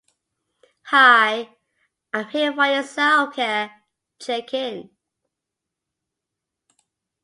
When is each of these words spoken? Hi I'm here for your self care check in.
Hi 0.85 1.49
I'm 2.11 2.27
here 2.29 2.51
for 2.55 2.65
your 2.65 2.81
self 2.81 3.35
care 3.35 3.83
check 4.19 4.51
in. 4.51 4.89